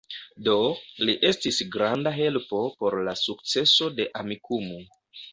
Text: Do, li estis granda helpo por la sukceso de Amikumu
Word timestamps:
Do, 0.45 0.53
li 1.09 1.13
estis 1.27 1.59
granda 1.75 2.13
helpo 2.15 2.61
por 2.79 2.97
la 3.09 3.13
sukceso 3.25 3.91
de 3.99 4.07
Amikumu 4.23 4.81